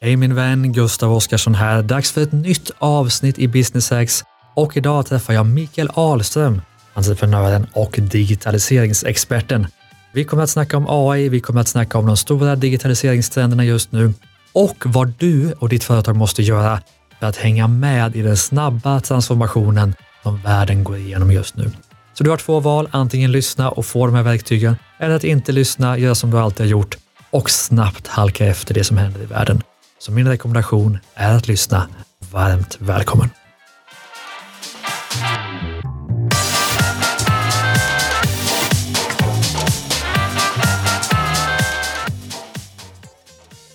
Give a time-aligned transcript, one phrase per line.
[0.00, 1.82] Hej min vän, Gustav Oskarsson här.
[1.82, 6.62] Dags för ett nytt avsnitt i Business Hacks och idag träffar jag Mikael Ahlström,
[6.94, 9.66] entreprenören och digitaliseringsexperten.
[10.12, 13.92] Vi kommer att snacka om AI, vi kommer att snacka om de stora digitaliseringstrenderna just
[13.92, 14.14] nu
[14.52, 16.80] och vad du och ditt företag måste göra
[17.20, 21.70] för att hänga med i den snabba transformationen som världen går igenom just nu.
[22.14, 25.52] Så du har två val, antingen lyssna och få de här verktygen eller att inte
[25.52, 26.96] lyssna, göra som du alltid har gjort
[27.30, 29.62] och snabbt halka efter det som händer i världen.
[30.06, 31.88] Så min rekommendation är att lyssna.
[32.32, 33.28] Varmt välkommen!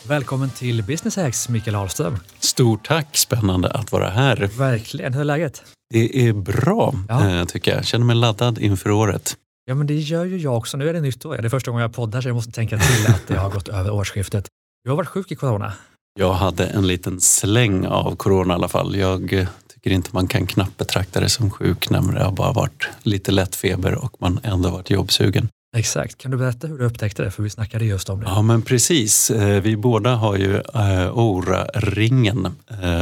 [0.07, 2.17] Välkommen till Business Hacks, Mikael Ahlström.
[2.39, 4.49] Stort tack, spännande att vara här.
[4.57, 5.63] Verkligen, hur är läget?
[5.89, 7.29] Det är bra, ja.
[7.29, 7.85] Eh, tycker jag.
[7.85, 9.37] Känner mig laddad inför året.
[9.65, 10.77] Ja, men det gör ju jag också.
[10.77, 11.37] Nu är det nytt år.
[11.37, 13.67] Det är första gången jag poddar så jag måste tänka till att det har gått
[13.79, 14.47] över årsskiftet.
[14.83, 15.73] Du har varit sjuk i corona.
[16.19, 18.95] Jag hade en liten släng av corona i alla fall.
[18.95, 22.51] Jag eh, tycker inte man kan knappt betrakta det som sjuk när det har bara
[22.51, 25.49] varit lite lätt feber och man ändå varit jobbsugen.
[25.77, 26.17] Exakt.
[26.17, 27.31] Kan du berätta hur du upptäckte det?
[27.31, 28.25] För vi snackade just om det.
[28.25, 29.31] Ja, men precis.
[29.31, 32.47] Eh, vi båda har ju eh, Oura-ringen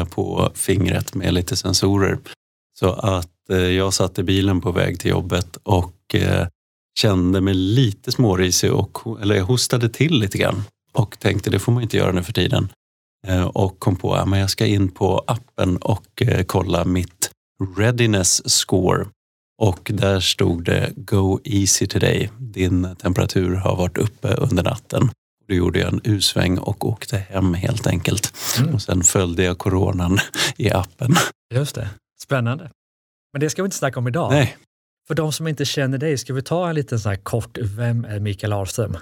[0.10, 2.18] på fingret med lite sensorer.
[2.80, 3.30] Så att
[3.78, 6.16] jag satt i bilen på väg till jobbet och
[7.00, 11.72] kände mig lite smårisig och eller jag hostade till lite grann och tänkte det får
[11.72, 12.70] man inte göra nu för tiden.
[13.28, 17.32] Eh, och kom på att jag ska in på appen och eh, kolla mitt
[17.78, 19.06] readiness score.
[19.62, 22.30] Och där stod det Go easy today.
[22.40, 25.10] Din temperatur har varit uppe under natten.
[25.48, 28.34] Då gjorde jag en U-sväng och åkte hem helt enkelt.
[28.60, 28.76] Mm.
[28.76, 30.20] Och sen följde jag coronan
[30.58, 31.16] i appen.
[31.54, 31.90] Just det,
[32.22, 32.72] spännande.
[33.34, 34.32] Men det ska vi inte snacka om idag.
[34.32, 34.58] Nej.
[35.08, 38.06] För de som inte känner dig, ska vi ta en liten så här kort, vem
[38.06, 38.98] är Mikael Ahlström?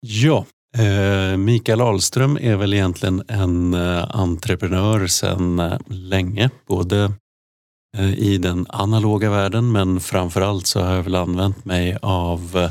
[0.00, 7.12] Ja, Eh, Mikael Ahlström är väl egentligen en eh, entreprenör sedan eh, länge, både
[8.16, 12.70] i den analoga världen men framförallt så har jag väl använt mig av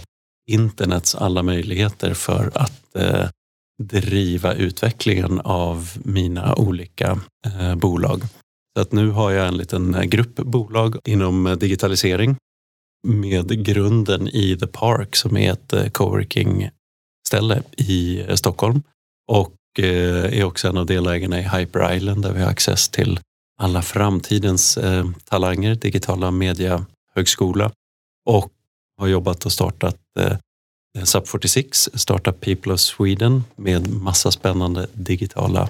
[0.52, 2.96] internets alla möjligheter för att
[3.84, 7.19] driva utvecklingen av mina olika
[7.75, 8.22] bolag.
[8.75, 12.36] Så att nu har jag en liten grupp bolag inom digitalisering
[13.07, 16.69] med grunden i The Park som är ett coworking
[17.28, 18.84] ställe i eh, Stockholm
[19.28, 23.20] och eh, är också en av delägarna i Hyper Island där vi har access till
[23.62, 27.72] alla framtidens eh, talanger, digitala mediahögskola
[28.26, 28.52] och
[28.98, 29.98] har jobbat och startat
[30.98, 35.70] SUP46 Startup People of Sweden med massa spännande digitala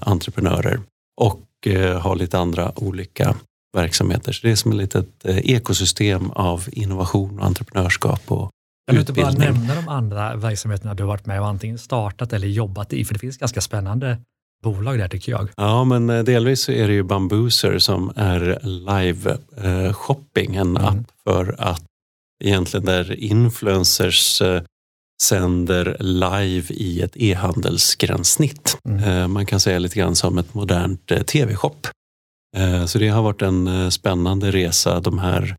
[0.00, 0.80] entreprenörer
[1.20, 1.68] och
[2.00, 3.36] har lite andra olika
[3.76, 4.32] verksamheter.
[4.32, 8.50] Så det är som ett litet ekosystem av innovation och entreprenörskap och
[8.86, 12.32] kan du inte bara nämna de andra verksamheterna du har varit med och antingen startat
[12.32, 13.04] eller jobbat i?
[13.04, 14.18] För det finns ganska spännande
[14.62, 15.48] bolag där tycker jag.
[15.56, 20.76] Ja, men eh, delvis så är det ju Bambooser som är live eh, shopping, en
[20.76, 20.84] mm.
[20.84, 21.82] app för att
[22.44, 24.62] egentligen där influencers eh,
[25.22, 28.78] sänder live i ett e-handelsgränssnitt.
[28.88, 29.32] Mm.
[29.32, 31.76] Man kan säga lite grann som ett modernt tv-shop.
[32.86, 35.56] Så det har varit en spännande resa de här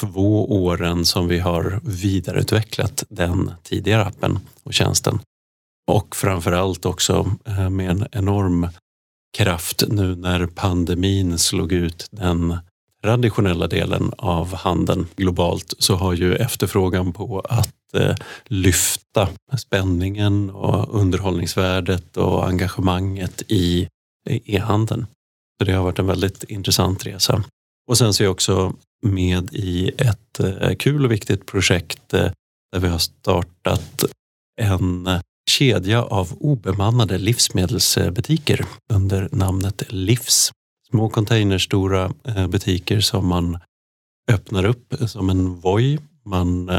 [0.00, 5.20] två åren som vi har vidareutvecklat den tidigare appen och tjänsten.
[5.90, 8.68] Och framförallt också eh, med en enorm
[9.36, 12.58] kraft nu när pandemin slog ut den
[13.02, 19.28] traditionella delen av handeln globalt så har ju efterfrågan på att eh, lyfta
[19.58, 23.88] spänningen och underhållningsvärdet och engagemanget i
[24.28, 25.06] e-handeln.
[25.58, 27.44] Så det har varit en väldigt intressant resa.
[27.86, 28.74] Och sen så är jag också
[29.04, 32.30] med i ett eh, kul och viktigt projekt eh,
[32.72, 34.04] där vi har startat
[34.60, 35.08] en
[35.50, 40.50] kedja av obemannade livsmedelsbutiker under namnet Livs.
[40.90, 43.58] Små containerstora stora eh, butiker som man
[44.30, 45.98] öppnar upp som en Voi.
[46.26, 46.70] Man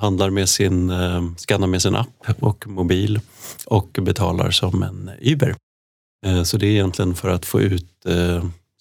[0.00, 0.92] handlar med sin,
[1.36, 3.20] skannar med sin app och mobil
[3.66, 5.54] och betalar som en Uber.
[6.44, 8.06] Så det är egentligen för att få ut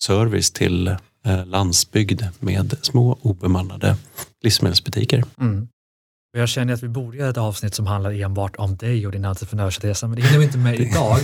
[0.03, 0.95] service till
[1.25, 3.98] Eh, landsbygd med små obemannade
[4.44, 5.24] livsmedelsbutiker.
[5.39, 5.68] Mm.
[6.38, 9.25] Jag känner att vi borde göra ett avsnitt som handlar enbart om dig och din
[9.25, 11.18] entreprenörsresa, men det hinner vi inte med idag.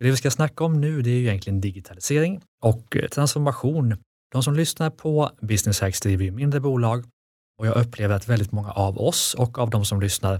[0.00, 3.96] Det vi ska snacka om nu det är ju egentligen digitalisering och eh, transformation.
[4.32, 7.04] De som lyssnar på Business Hacks driver ju mindre bolag
[7.58, 10.34] och jag upplever att väldigt många av oss och av de som lyssnar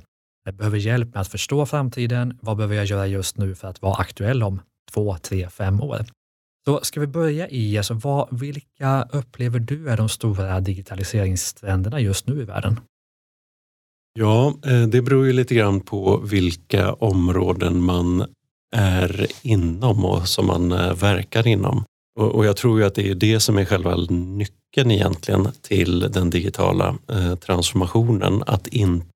[0.48, 2.38] eh, behöver hjälp med att förstå framtiden.
[2.42, 4.60] Vad behöver jag göra just nu för att vara aktuell om
[4.92, 6.04] två, tre, fem år?
[6.64, 12.26] Så ska vi börja i, alltså vad, vilka upplever du är de stora digitaliseringstrenderna just
[12.26, 12.80] nu i världen?
[14.18, 18.24] Ja, eh, det beror ju lite grann på vilka områden man
[18.76, 21.84] är inom och som man eh, verkar inom.
[22.20, 26.30] Och, jag tror ju att det är det som är själva nyckeln egentligen till den
[26.30, 28.42] digitala eh, transformationen.
[28.46, 29.06] Att inte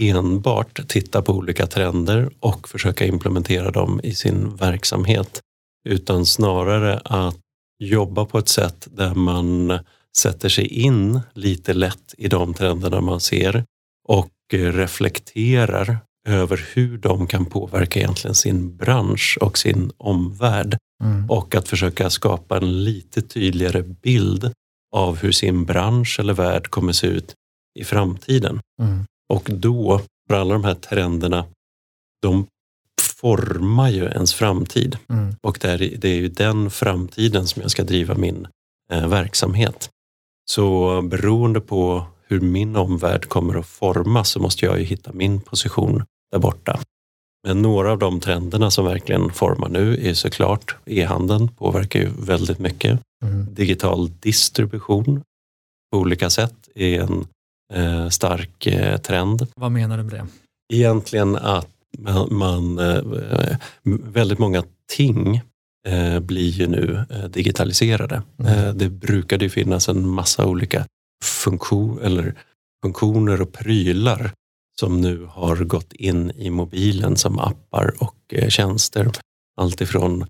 [0.00, 5.40] enbart titta på olika trender och försöka implementera dem i sin verksamhet.
[5.86, 7.38] Utan snarare att
[7.78, 9.78] jobba på ett sätt där man
[10.16, 13.64] sätter sig in lite lätt i de trenderna man ser
[14.08, 15.98] och reflekterar
[16.28, 20.78] över hur de kan påverka egentligen sin bransch och sin omvärld.
[21.04, 21.30] Mm.
[21.30, 24.52] Och att försöka skapa en lite tydligare bild
[24.92, 27.34] av hur sin bransch eller värld kommer se ut
[27.78, 28.60] i framtiden.
[28.82, 29.04] Mm.
[29.28, 31.44] Och då, för alla de här trenderna,
[32.22, 32.46] de
[33.20, 34.98] formar ju ens framtid.
[35.08, 35.34] Mm.
[35.42, 38.46] Och det är, det är ju den framtiden som jag ska driva min
[38.92, 39.90] eh, verksamhet.
[40.50, 45.40] Så beroende på hur min omvärld kommer att formas så måste jag ju hitta min
[45.40, 46.80] position där borta.
[47.46, 52.58] Men några av de trenderna som verkligen formar nu är såklart e-handeln påverkar ju väldigt
[52.58, 53.00] mycket.
[53.24, 53.54] Mm.
[53.54, 55.22] Digital distribution
[55.92, 57.26] på olika sätt är en
[57.74, 59.46] eh, stark eh, trend.
[59.56, 60.26] Vad menar du med det?
[60.74, 64.62] Egentligen att man, man eh, väldigt många
[64.96, 65.40] ting
[65.88, 68.22] eh, blir ju nu eh, digitaliserade.
[68.38, 68.78] Mm.
[68.78, 70.86] Det brukade ju finnas en massa olika
[71.24, 72.34] funktion, eller
[72.82, 74.32] funktioner och prylar
[74.80, 79.10] som nu har gått in i mobilen som appar och tjänster.
[79.56, 80.26] Alltifrån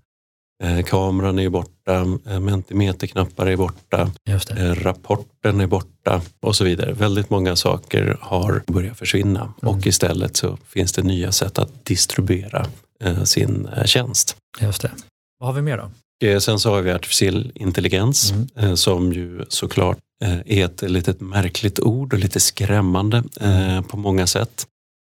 [0.85, 6.93] kameran är borta, eh, mentimeterknappar är borta, eh, rapporten är borta och så vidare.
[6.93, 9.75] Väldigt många saker har börjat försvinna mm.
[9.75, 12.65] och istället så finns det nya sätt att distribuera
[13.03, 14.35] eh, sin eh, tjänst.
[14.61, 14.91] Just det.
[15.39, 15.91] Vad har vi mer då?
[16.39, 18.77] Sen så har vi artificiell intelligens mm.
[18.77, 24.27] som ju såklart Eh, är ett litet märkligt ord och lite skrämmande eh, på många
[24.27, 24.67] sätt.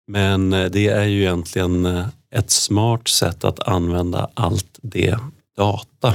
[0.07, 2.03] Men eh, det är ju egentligen
[2.35, 5.17] ett smart sätt att använda allt det
[5.57, 6.13] data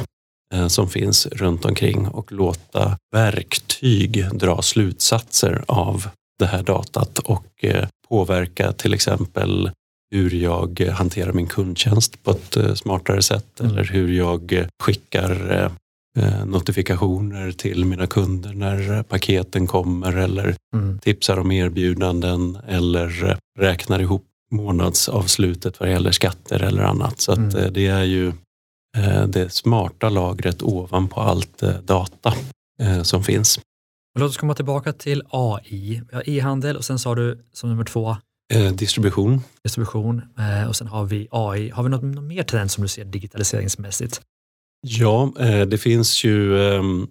[0.69, 7.65] som finns runt omkring och låta verktyg dra slutsatser av det här datat och
[8.09, 9.71] påverka till exempel
[10.11, 13.73] hur jag hanterar min kundtjänst på ett smartare sätt mm.
[13.73, 15.71] eller hur jag skickar Eh,
[16.46, 20.98] notifikationer till mina kunder när paketen kommer eller mm.
[20.98, 27.20] tipsar om erbjudanden eller räknar ihop månadsavslutet vad det gäller skatter eller annat.
[27.20, 27.56] Så mm.
[27.56, 28.32] Eh, det är ju
[28.96, 32.34] eh, det smarta lagret ovanpå allt data
[33.02, 33.60] som finns.
[34.18, 36.02] Låt oss komma tillbaka till AI.
[36.08, 38.16] Vi har e-handel och sen sa du som nummer två
[38.74, 39.40] distribution.
[39.62, 40.22] Distribution
[40.68, 41.70] och sen har vi AI.
[41.70, 44.20] Har vi något, något mer trend som du ser digitaliseringsmässigt?
[44.88, 47.09] Ja, eh, det finns ju ehm,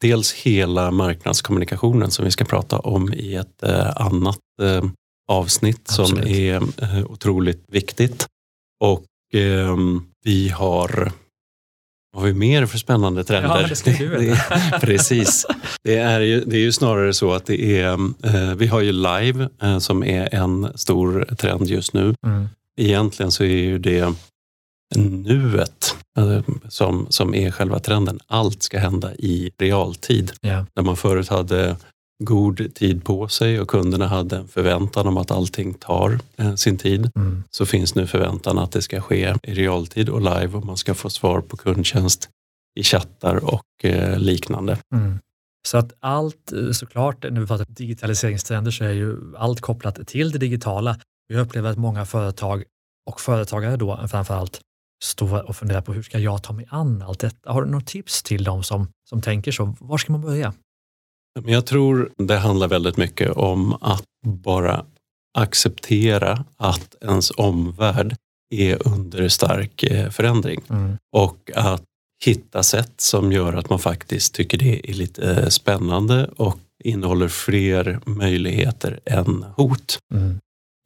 [0.00, 4.84] dels hela marknadskommunikationen som vi ska prata om i ett eh, annat eh,
[5.28, 6.24] avsnitt Absolut.
[6.24, 6.62] som är
[7.12, 8.26] otroligt viktigt.
[8.84, 9.04] Och
[9.34, 11.12] ehm, vi har
[12.12, 13.60] vad har vi mer för spännande trender?
[13.60, 14.36] Ja, det ska du.
[14.80, 15.46] Precis.
[15.84, 19.48] Det är, ju, det är ju snarare så att det är, vi har ju live
[19.80, 22.14] som är en stor trend just nu.
[22.26, 22.48] Mm.
[22.80, 24.14] Egentligen så är ju det
[24.94, 28.20] nuet eh, som, som är själva trenden.
[28.26, 30.32] Allt ska hända i realtid.
[30.42, 30.64] Yeah.
[30.74, 31.76] Där man förut hade
[32.24, 36.78] god tid på sig och kunderna hade en förväntan om att allting tar eh, sin
[36.78, 37.10] tid.
[37.16, 37.44] Mm.
[37.50, 40.94] Så finns nu förväntan att det ska ske i realtid och live och man ska
[40.94, 42.28] få svar på kundtjänst
[42.80, 44.78] i chattar och eh, liknande.
[44.94, 45.18] Mm.
[45.68, 50.38] Så att allt såklart, när vi pratar digitaliseringstrender så är ju allt kopplat till det
[50.38, 50.98] digitala.
[51.28, 52.64] Vi upplever att många företag
[53.06, 54.60] och företagare då framför allt
[55.04, 57.52] stå och fundera på hur ska jag ta mig an allt detta?
[57.52, 59.76] Har du något tips till dem som, som tänker så?
[59.80, 60.54] Var ska man börja?
[61.44, 64.84] Jag tror det handlar väldigt mycket om att bara
[65.38, 68.16] acceptera att ens omvärld
[68.54, 70.96] är under stark eh, förändring mm.
[71.12, 71.82] och att
[72.24, 77.28] hitta sätt som gör att man faktiskt tycker det är lite eh, spännande och innehåller
[77.28, 79.98] fler möjligheter än hot.
[80.14, 80.38] Mm.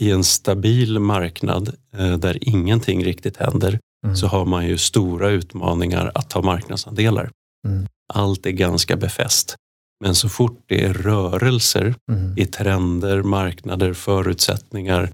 [0.03, 4.17] I en stabil marknad eh, där ingenting riktigt händer mm.
[4.17, 7.31] så har man ju stora utmaningar att ta marknadsandelar.
[7.69, 7.87] Mm.
[8.13, 9.57] Allt är ganska befäst.
[10.05, 12.39] Men så fort det är rörelser mm.
[12.39, 15.11] i trender, marknader, förutsättningar,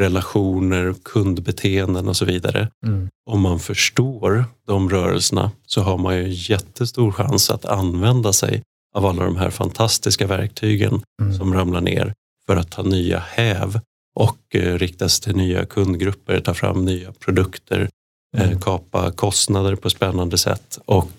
[0.00, 2.68] relationer, kundbeteenden och så vidare.
[2.86, 3.08] Mm.
[3.30, 8.62] Om man förstår de rörelserna så har man ju jättestor chans att använda sig
[8.94, 11.34] av alla de här fantastiska verktygen mm.
[11.34, 12.14] som ramlar ner
[12.46, 13.80] för att ta nya häv
[14.14, 17.88] och eh, riktas till nya kundgrupper, ta fram nya produkter,
[18.36, 18.60] mm.
[18.60, 21.10] kapa kostnader på spännande sätt och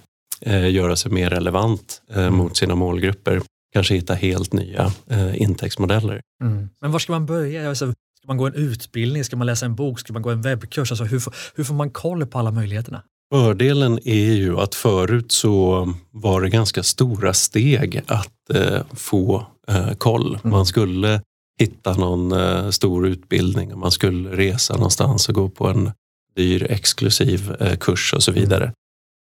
[0.42, 2.36] eh, göra sig mer relevant eh, mm.
[2.36, 3.42] mot sina målgrupper.
[3.74, 4.92] Kanske hitta helt nya
[5.34, 6.22] intäktsmodeller.
[6.44, 6.70] Mm.
[6.82, 7.70] Men var ska man börja?
[7.70, 9.24] Alltså, ska man gå en utbildning?
[9.24, 10.00] Ska man läsa en bok?
[10.00, 10.92] Ska man gå en webbkurs?
[10.92, 11.24] Alltså hur,
[11.56, 13.04] hur får man koll på alla möjligheterna?
[13.34, 19.94] Fördelen är ju att förut så var det ganska stora steg att eh, få eh,
[19.94, 20.28] koll.
[20.44, 20.52] Mm.
[20.52, 21.22] Man skulle
[21.60, 25.92] hitta någon eh, stor utbildning och man skulle resa någonstans och gå på en
[26.36, 28.74] dyr exklusiv eh, kurs och så vidare.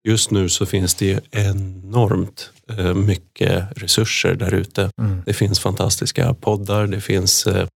[0.07, 4.89] Just nu så finns det enormt eh, mycket resurser där ute.
[5.01, 5.21] Mm.
[5.25, 7.67] Det finns fantastiska poddar, det finns eh,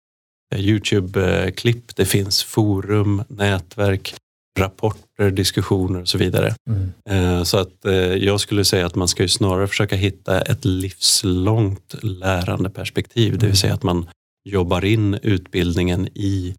[0.55, 4.15] Youtube-klipp, det finns forum, nätverk,
[4.59, 6.55] rapporter, diskussioner och så vidare.
[6.69, 7.45] Mm.
[7.45, 7.85] Så att
[8.17, 13.39] jag skulle säga att man ska ju snarare försöka hitta ett livslångt lärande perspektiv, mm.
[13.39, 13.55] det vill mm.
[13.55, 14.09] säga att man
[14.49, 16.55] jobbar in utbildningen i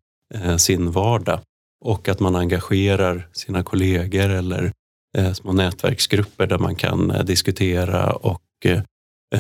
[0.59, 1.41] sin vardag
[1.85, 4.73] och att man engagerar sina kollegor eller
[5.19, 8.83] Eh, små nätverksgrupper där man kan eh, diskutera och eh,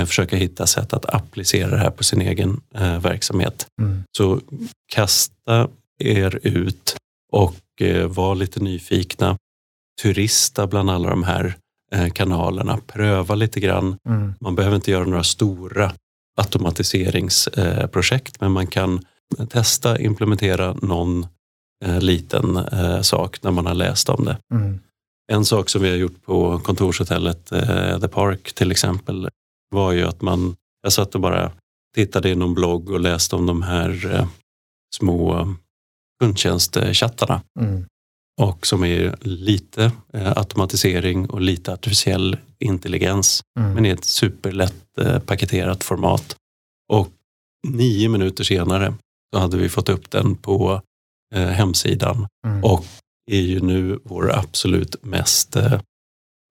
[0.06, 2.60] försöka hitta sätt att applicera det här på sin egen
[3.02, 3.66] verksamhet.
[3.80, 4.02] Mm.
[4.16, 4.40] Så
[4.92, 6.96] kasta er ut
[7.32, 7.56] och
[8.08, 9.36] var lite nyfikna.
[10.02, 11.54] Turista bland alla de här
[12.14, 12.80] kanalerna.
[12.86, 13.96] Pröva lite grann.
[14.08, 14.34] Mm.
[14.40, 15.92] Man behöver inte göra några stora
[16.36, 19.04] automatiseringsprojekt men man kan
[19.48, 21.26] testa implementera någon
[22.00, 22.60] liten
[23.04, 24.36] sak när man har läst om det.
[24.54, 24.80] Mm.
[25.32, 29.28] En sak som vi har gjort på kontorshotellet eh, The Park till exempel
[29.70, 31.52] var ju att man, jag satt och bara
[31.94, 34.28] tittade i någon blogg och läste om de här eh,
[34.96, 35.54] små
[36.20, 37.42] kundtjänstchattarna.
[37.60, 37.84] Mm.
[38.40, 43.42] Och som är lite eh, automatisering och lite artificiell intelligens.
[43.58, 43.74] Mm.
[43.74, 46.36] Men i ett superlätt eh, paketerat format.
[46.92, 47.08] Och
[47.68, 48.94] nio minuter senare
[49.34, 50.82] så hade vi fått upp den på
[51.34, 52.26] eh, hemsidan.
[52.46, 52.64] Mm.
[52.64, 52.84] Och
[53.30, 55.80] är ju nu vår absolut mest eh,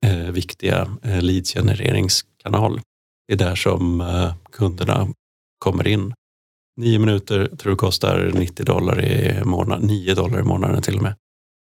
[0.06, 2.82] eh viktiga eh, leadsgenereringskanal.
[3.28, 5.08] Det är där som eh, kunderna
[5.60, 6.14] kommer in.
[6.82, 11.04] Nio minuter tror jag kostar 90 dollar i månaden, 9 dollar i månaden till och
[11.04, 11.16] med.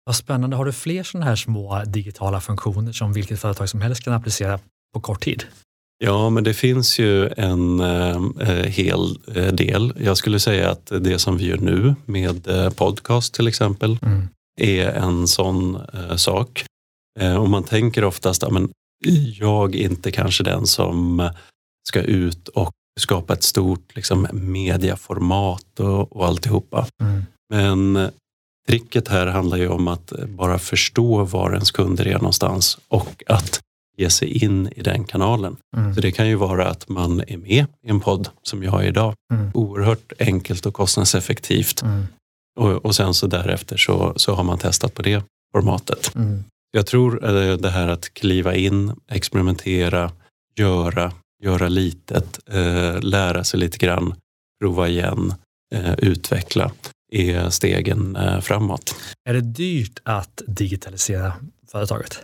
[0.04, 0.56] Vad spännande.
[0.56, 4.58] Har du fler sådana här små digitala funktioner som vilket företag som helst kan applicera
[4.94, 5.44] på kort tid?
[5.98, 9.18] Ja, men det finns ju en eh, eh hel
[9.52, 9.92] del.
[10.00, 12.46] Jag skulle säga att det som vi gör nu med
[12.76, 16.64] podcast till exempel, mm är en sån eh, sak.
[17.20, 18.52] Eh, och man tänker oftast, att
[19.38, 21.30] jag är inte kanske den som
[21.88, 26.86] ska ut och skapa ett stort liksom, mediaformat och, och alltihopa.
[27.00, 27.22] Mm.
[27.50, 28.10] Men
[28.68, 33.60] tricket här handlar ju om att bara förstå var ens kunder är någonstans och att
[33.96, 35.56] ge sig in i den kanalen.
[35.76, 35.94] Mm.
[35.94, 38.88] Så det kan ju vara att man är med i en podd som jag är
[38.88, 39.14] idag.
[39.32, 39.50] Mm.
[39.54, 41.82] Oerhört enkelt och kostnadseffektivt.
[41.82, 42.06] Mm.
[42.60, 45.22] Och, och sen så därefter så, så har man testat på det
[45.52, 46.14] formatet.
[46.14, 46.44] Mm.
[46.70, 50.12] Jag tror eh, det här att kliva in, experimentera,
[50.56, 54.14] göra, göra litet, eh, lära sig lite grann,
[54.60, 55.34] prova igen,
[55.74, 56.70] eh, utveckla
[57.12, 58.94] är stegen eh, framåt.
[59.28, 61.32] Är det dyrt att digitalisera
[61.66, 62.22] företaget?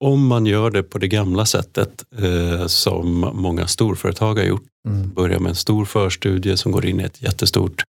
[0.00, 5.14] Om man gör det på det gamla sättet eh, som många storföretag har gjort, mm.
[5.14, 7.82] börja med en stor förstudie som går in i ett jättestort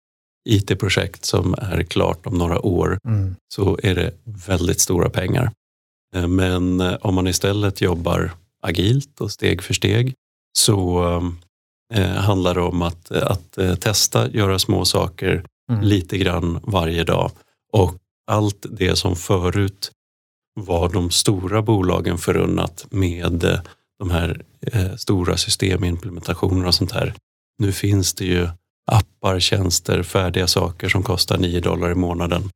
[0.50, 3.36] IT-projekt som är klart om några år mm.
[3.54, 4.12] så är det
[4.48, 5.52] väldigt stora pengar.
[6.16, 8.32] Eh, men eh, om man istället jobbar
[8.64, 10.14] agilt och steg för steg
[10.58, 11.04] så
[11.94, 15.84] eh, handlar det om att, att eh, testa, göra små saker mm.
[15.84, 17.32] lite grann varje dag.
[17.74, 17.96] Och
[18.32, 19.92] allt det som förut
[20.60, 23.60] var de stora bolagen förunnat med
[24.00, 27.14] de här eh, stora systemimplementationerna och sånt här.
[27.58, 28.48] Nu finns det ju
[28.92, 32.50] appar, tjänster, färdiga saker som kostar 9 dollar i månaden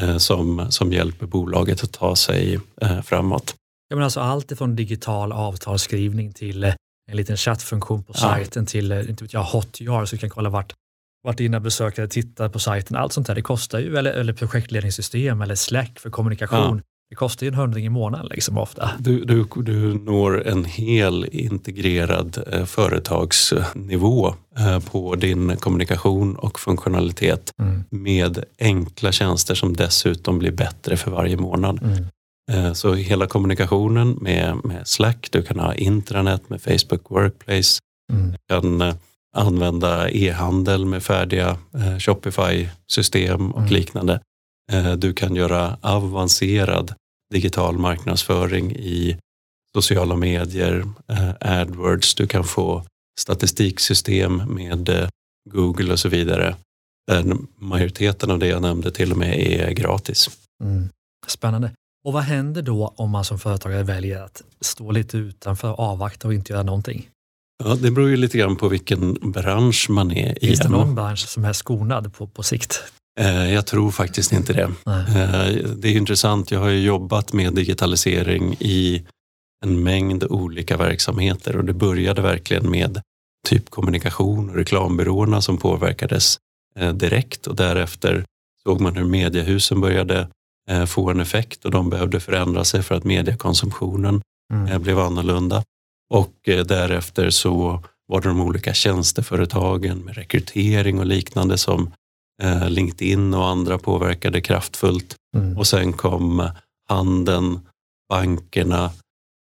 [0.00, 3.54] eh, som, som hjälper bolaget att ta sig eh, framåt.
[3.88, 6.74] Ja, men alltså allt ifrån digital avtalsskrivning till eh,
[7.10, 10.74] en liten chattfunktion på sajten till inte vet jag, Hotjar så du kan kolla vart,
[11.22, 12.96] vart dina besökare tittar på sajten.
[12.96, 16.82] Allt sånt där, det kostar ju, eller, eller projektledningssystem eller Slack för kommunikation.
[17.10, 18.90] Det kostar ju en hundring i månaden liksom ofta.
[18.98, 27.52] Du, du, du når en hel integrerad eh, företagsnivå eh, på din kommunikation och funktionalitet
[27.58, 27.84] mm.
[27.90, 31.82] med enkla tjänster som dessutom blir bättre för varje månad.
[31.82, 32.04] Mm.
[32.52, 37.78] Eh, så hela kommunikationen med, med Slack, du kan ha intranet med Facebook Workplace,
[38.12, 38.30] mm.
[38.30, 38.94] du kan eh,
[39.36, 43.72] använda e-handel med färdiga eh, Shopify-system och mm.
[43.72, 44.20] liknande.
[44.72, 46.94] Eh, du kan göra avancerad
[47.30, 49.16] digital marknadsföring i
[49.74, 52.84] sociala medier, eh, AdWords, du kan få
[53.20, 55.08] statistiksystem med eh,
[55.50, 56.56] Google och så vidare.
[57.06, 60.30] Där majoriteten av det jag nämnde till och med är gratis.
[60.64, 60.88] Mm.
[61.26, 61.70] Spännande.
[62.04, 66.34] Och vad händer då om man som företagare väljer att stå lite utanför, avvakta och
[66.34, 67.08] inte göra någonting?
[67.64, 70.46] Ja, det beror ju lite grann på vilken bransch man är i.
[70.46, 72.82] Finns det någon bransch som är skonad på, på sikt?
[73.52, 74.70] Jag tror faktiskt inte det.
[74.86, 75.64] Nej.
[75.76, 79.06] Det är intressant, jag har ju jobbat med digitalisering i
[79.64, 83.00] en mängd olika verksamheter och det började verkligen med
[83.48, 86.38] typ kommunikation och reklambyråerna som påverkades
[86.94, 88.24] direkt och därefter
[88.62, 90.28] såg man hur mediehusen började
[90.86, 94.22] få en effekt och de behövde förändra sig för att mediekonsumtionen
[94.52, 94.82] mm.
[94.82, 95.64] blev annorlunda.
[96.10, 101.92] Och därefter så var det de olika tjänsteföretagen med rekrytering och liknande som eh,
[102.68, 105.16] LinkedIn och andra påverkade kraftfullt.
[105.36, 105.58] Mm.
[105.58, 106.50] Och sen kom
[106.88, 107.60] handeln,
[108.08, 108.90] bankerna,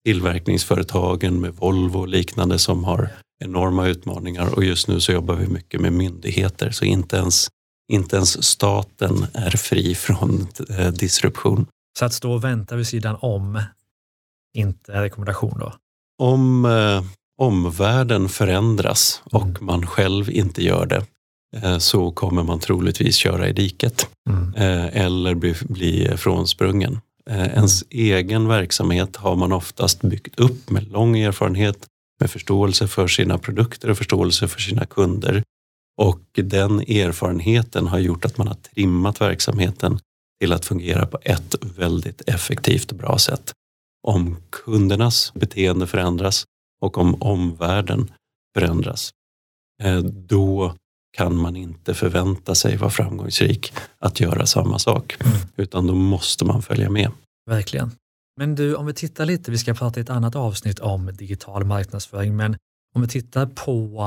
[0.05, 3.09] tillverkningsföretagen med Volvo och liknande som har
[3.43, 7.47] enorma utmaningar och just nu så jobbar vi mycket med myndigheter så inte ens,
[7.91, 11.65] inte ens staten är fri från eh, disruption.
[11.99, 13.61] Så att stå och vänta vid sidan om,
[14.53, 15.73] inte en rekommendation då?
[16.21, 17.03] Om eh,
[17.41, 19.65] omvärlden förändras och mm.
[19.65, 21.03] man själv inte gör det eh,
[21.79, 24.53] så kommer man troligtvis köra i diket mm.
[24.55, 26.99] Eh, eller bli, bli frånsprungen.
[27.29, 28.15] Eh, ens mm.
[28.15, 31.87] egen verksamhet har man oftast byggt upp med lång erfarenhet,
[32.19, 35.43] med förståelse för sina produkter och förståelse för sina kunder.
[35.97, 39.99] Och den erfarenheten har gjort att man har trimmat verksamheten
[40.39, 43.51] till att fungera på ett väldigt effektivt och bra sätt.
[44.07, 46.45] Om kundernas beteende förändras
[46.81, 48.11] och om omvärlden
[48.55, 49.11] förändras,
[49.83, 50.75] eh, då
[51.11, 55.37] kan man inte förvänta sig vara framgångsrik att göra samma sak, mm.
[55.55, 57.11] utan då måste man följa med.
[57.49, 57.91] Verkligen.
[58.37, 61.65] Men du, om vi tittar lite, vi ska prata i ett annat avsnitt om digital
[61.65, 62.57] marknadsföring, men
[62.95, 64.03] om vi tittar på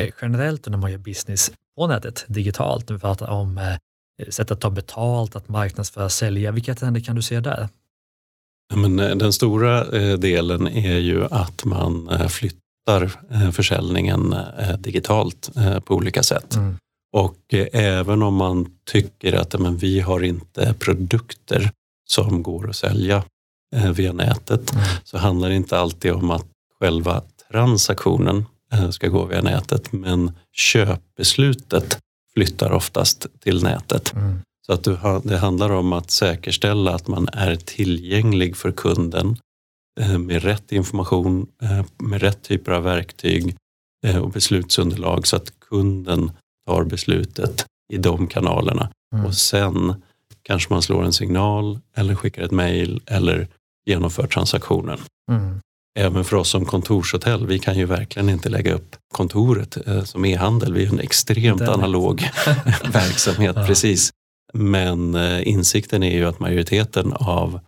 [0.00, 4.50] eh, generellt när man gör business på nätet digitalt, när vi pratar om eh, sätt
[4.50, 7.68] att ta betalt, att marknadsföra, sälja, vilka trender kan du se där?
[8.74, 12.28] Men eh, den stora eh, delen är ju att man eh,
[12.88, 14.34] flyttar försäljningen
[14.78, 15.50] digitalt
[15.84, 16.54] på olika sätt.
[16.54, 16.76] Mm.
[17.12, 21.70] Och även om man tycker att men vi har inte produkter
[22.08, 23.22] som går att sälja
[23.94, 24.84] via nätet mm.
[25.04, 26.46] så handlar det inte alltid om att
[26.80, 28.44] själva transaktionen
[28.90, 31.98] ska gå via nätet men köpbeslutet
[32.34, 34.12] flyttar oftast till nätet.
[34.12, 34.40] Mm.
[34.66, 39.36] Så att det handlar om att säkerställa att man är tillgänglig för kunden eh,
[40.18, 43.56] med rätt information, eh, med rätt typer av verktyg
[44.06, 46.32] eh, och beslutsunderlag så att kunden
[46.66, 48.90] tar beslutet i de kanalerna.
[49.14, 49.26] Mm.
[49.26, 50.02] Och sen
[50.42, 53.48] kanske man slår en signal eller skickar ett mejl eller
[53.86, 54.98] genomför transaktionen.
[55.30, 55.60] Mm.
[55.98, 60.74] Även för oss som kontorshotell, vi kan ju verkligen inte lägga upp kontoret som e-handel.
[60.74, 62.28] Vi är en extremt analog
[62.92, 63.56] verksamhet.
[63.56, 63.66] Ja.
[63.66, 64.10] precis.
[64.52, 67.60] Men eh, insikten är ju att majoriteten av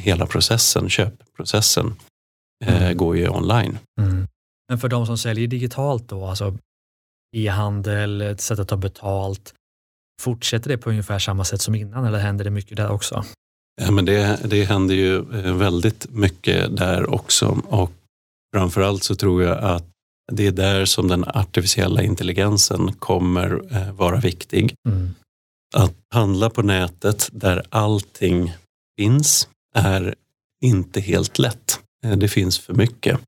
[0.00, 1.94] hela processen, köpprocessen,
[2.64, 2.96] eh, mm.
[2.96, 3.78] går ju online.
[4.00, 4.26] Mm.
[4.68, 6.56] Men för de som säljer digitalt då, alltså
[7.36, 9.54] e-handel, ett sätt att ta betalt,
[10.22, 13.24] fortsätter det på ungefär samma sätt som innan eller händer det mycket där också?
[13.82, 17.92] Ja, men det, det händer ju eh, väldigt mycket där också och
[18.56, 19.84] framförallt så tror jag att
[20.32, 24.74] det är där som den artificiella intelligensen kommer vara viktig.
[24.88, 25.14] Mm.
[25.74, 28.52] Att handla på nätet där allting
[28.98, 30.14] finns är
[30.60, 31.80] inte helt lätt.
[32.04, 33.20] Eh, det finns för mycket.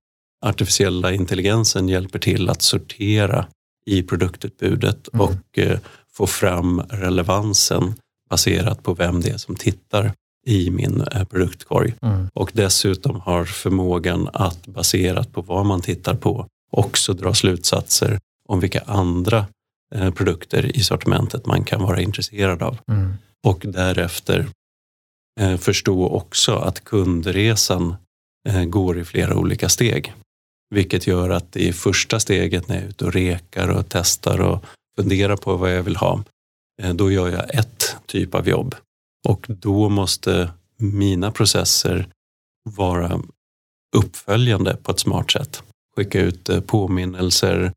[0.44, 3.46] Artificiella intelligensen hjälper till att sortera
[3.87, 5.26] i produktutbudet mm.
[5.26, 5.78] och eh,
[6.12, 7.94] få fram relevansen
[8.31, 10.12] baserat på vem det är som tittar
[10.46, 11.94] i min eh, produktkorg.
[12.02, 12.28] Mm.
[12.35, 18.61] Och dessutom har förmågan att baserat på vad man tittar på också dra slutsatser om
[18.61, 19.46] vilka andra
[20.14, 22.78] produkter i sortimentet man kan vara intresserad av.
[22.88, 23.14] Mm.
[23.44, 24.46] Och därefter
[25.40, 27.94] Eh, förstå också att kundresan
[28.48, 30.14] eh, går i flera olika steg.
[30.74, 34.64] Vilket gör att i första steget när jag är ute och rekar och testar och
[34.96, 36.24] funderar på vad jag vill ha,
[36.82, 38.74] eh, då gör jag ett typ av jobb.
[39.28, 42.08] Och då måste mina processer
[42.70, 43.20] vara
[43.96, 45.62] uppföljande på ett smart sätt.
[45.96, 47.72] Skicka ut påminnelser,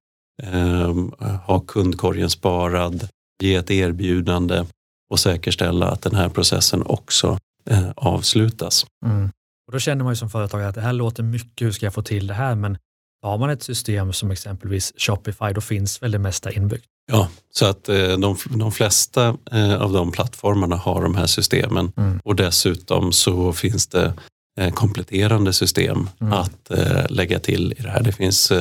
[1.46, 3.10] ha kundkorgen sparad,
[3.44, 4.66] ge ett erbjudande
[5.10, 7.38] och säkerställa att den här processen också
[7.70, 8.86] eh, avslutas.
[9.06, 9.32] Mm.
[9.68, 11.94] Och då känner man ju som företagare att det här låter mycket, hur ska jag
[11.94, 12.56] få till det här?
[12.56, 12.78] Men
[13.22, 16.86] har man ett system som exempelvis Shopify, då finns väl det mesta inbyggt?
[17.12, 21.92] Ja, så att eh, de, de flesta eh, av de plattformarna har de här systemen
[21.98, 22.20] mm.
[22.24, 24.14] och dessutom så finns det
[24.60, 26.34] eh, kompletterande system mm.
[26.34, 26.72] att
[27.10, 28.04] lägga till i det här.
[28.04, 28.52] Det finns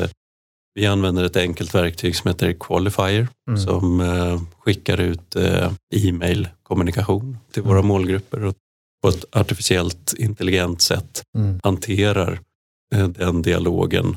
[0.75, 3.61] vi använder ett enkelt verktyg som heter Qualifier mm.
[3.61, 7.89] som eh, skickar ut eh, e-mail kommunikation till våra mm.
[7.89, 8.55] målgrupper och
[9.03, 11.61] på ett artificiellt intelligent sätt mm.
[11.63, 12.41] hanterar
[12.95, 14.17] eh, den dialogen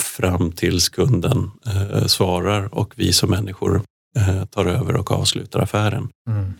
[0.00, 3.82] fram tills kunden eh, svarar och vi som människor
[4.16, 6.08] eh, tar över och avslutar affären.
[6.30, 6.52] Mm.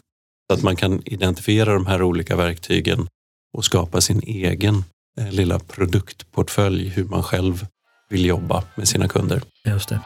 [0.51, 3.09] Så att man kan identifiera de här olika verktygen
[3.57, 4.85] och skapa sin egen
[5.21, 7.67] eh, lilla produktportfölj hur man själv
[8.09, 9.43] vill jobba med sina kunder.
[9.65, 10.01] Just det.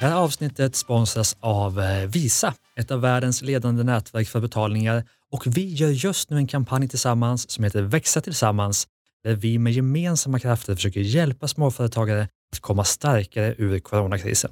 [0.00, 5.46] Det här avsnittet sponsras av eh, Visa, ett av världens ledande nätverk för betalningar och
[5.46, 8.86] vi gör just nu en kampanj tillsammans som heter Växa tillsammans
[9.24, 14.50] där vi med gemensamma krafter försöker hjälpa småföretagare att komma starkare ur coronakrisen.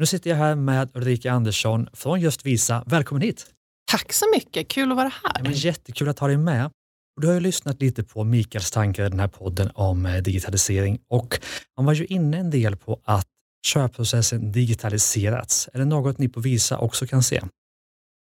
[0.00, 2.84] Nu sitter jag här med Ulrika Andersson från just Visa.
[2.86, 3.46] Välkommen hit!
[3.90, 5.32] Tack så mycket, kul att vara här.
[5.34, 6.70] Ja, men jättekul att ha dig med.
[7.20, 10.98] Du har ju lyssnat lite på Mikaels tankar i den här podden om eh, digitalisering
[11.08, 11.40] och
[11.76, 13.26] han var ju inne en del på att
[13.66, 15.68] köpprocessen digitaliserats.
[15.72, 17.42] Är det något ni på Visa också kan se?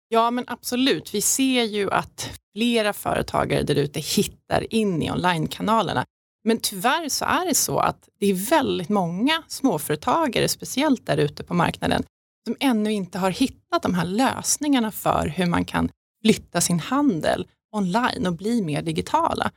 [0.08, 1.16] Ja, men absolut.
[1.16, 6.06] Vi ser ju att flera företagare där ute hittar in i onlinekanalerna.
[6.44, 11.44] Men tyvärr så är det så att det är väldigt många småföretagare, speciellt där ute
[11.44, 12.04] på marknaden,
[12.48, 15.90] som ännu inte har hittat de här lösningarna för hur man kan
[16.24, 19.52] flytta sin handel online och bli mer digitala.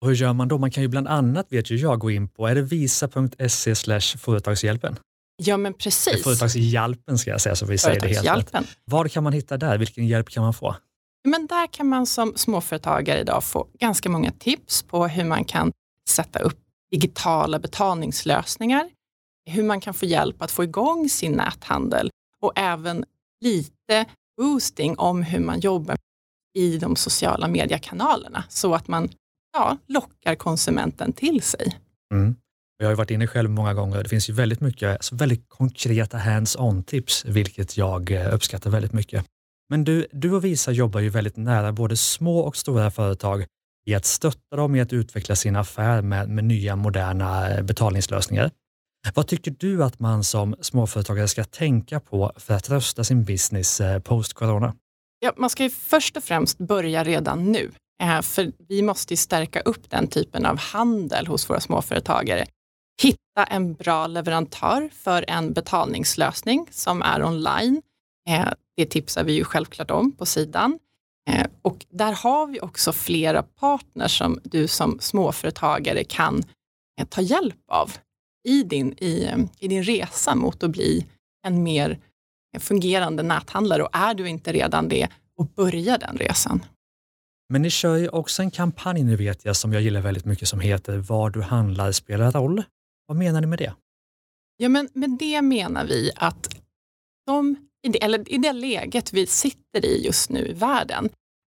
[0.00, 0.58] Och hur gör man då?
[0.58, 4.96] Man kan ju bland annat, vet ju jag, gå in på, är det visa.se företagshjälpen?
[5.42, 6.24] Ja, men precis.
[6.24, 8.66] Företagshjälpen ska jag säga, så vi säger det helt rätt.
[8.84, 9.78] Vad kan man hitta där?
[9.78, 10.76] Vilken hjälp kan man få?
[11.24, 15.72] Men där kan man som småföretagare idag få ganska många tips på hur man kan
[16.08, 16.58] sätta upp
[16.90, 18.90] digitala betalningslösningar,
[19.50, 22.10] hur man kan få hjälp att få igång sin näthandel
[22.42, 23.04] och även
[23.44, 24.04] lite
[24.36, 25.96] boosting om hur man jobbar
[26.54, 29.08] i de sociala mediekanalerna så att man
[29.52, 31.78] ja, lockar konsumenten till sig.
[32.14, 32.36] Mm.
[32.78, 34.02] Jag har varit inne själv många gånger.
[34.02, 38.92] Det finns ju väldigt mycket alltså väldigt konkreta hands-on tips, vilket jag eh, uppskattar väldigt
[38.92, 39.24] mycket.
[39.68, 43.46] Men du, du och Visa jobbar ju väldigt nära både små och stora företag
[43.88, 48.50] i att stötta dem i att utveckla sin affär med, med nya moderna eh, betalningslösningar.
[49.14, 53.80] Vad tycker du att man som småföretagare ska tänka på för att rösta sin business
[53.80, 54.74] eh, post-corona?
[55.18, 57.70] Ja, man ska ju först och främst börja redan nu.
[58.02, 62.46] Eh, för vi måste stärka upp den typen av handel hos våra småföretagare
[63.02, 67.82] hitta en bra leverantör för en betalningslösning som är online.
[68.76, 70.78] Det tipsar vi ju självklart om på sidan.
[71.28, 76.42] Eh, och där har vi också flera partners som du som småföretagare kan
[77.00, 77.92] eh, ta hjälp av
[78.48, 81.06] i din, i, i din resa mot att bli
[81.46, 81.98] en mer
[82.58, 83.82] fungerande näthandlare.
[83.82, 86.64] Och är du inte redan det, och börja den resan.
[87.48, 90.48] Men ni kör ju också en kampanj nu vet jag som jag gillar väldigt mycket
[90.48, 92.62] som heter Var du handlar spelar roll.
[93.06, 93.74] Vad menar ni med det?
[94.56, 96.56] Ja, men med det menar vi att
[97.26, 101.08] de, i, det, eller i det läget vi sitter i just nu i världen,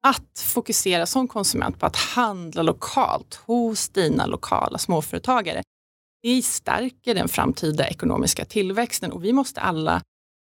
[0.07, 5.63] att fokusera som konsument på att handla lokalt hos dina lokala småföretagare,
[6.23, 10.03] det stärker den framtida ekonomiska tillväxten och vi måste alla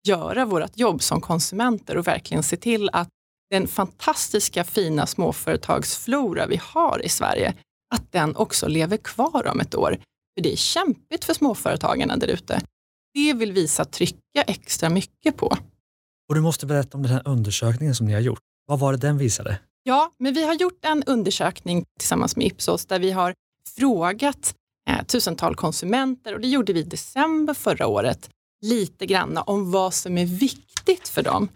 [0.08, 3.10] göra vårt jobb som konsumenter och verkligen se till att
[3.50, 7.54] den fantastiska fina småföretagsflora vi har i Sverige,
[7.96, 9.98] att den också lever kvar om ett år.
[10.38, 12.62] För det är kämpigt för småföretagarna där ute.
[13.18, 15.58] Det vill Visa trycka extra mycket på.
[16.30, 18.40] Och du måste berätta om den här undersökningen som ni har gjort.
[18.66, 19.60] Vad var det den visade?
[19.84, 23.34] Ja, men vi har gjort en undersökning tillsammans med Ipsos där vi har
[23.78, 24.56] frågat
[24.90, 28.30] eh, tusental konsumenter och det gjorde vi i december förra året
[28.66, 31.50] lite grann om vad som är viktigt för dem.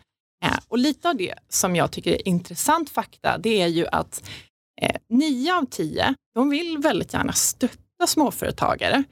[0.45, 4.29] Eh, och lite av det som jag tycker är intressant fakta, det är ju att
[4.81, 9.03] eh, nio av tio, de vill väldigt gärna stötta småföretagare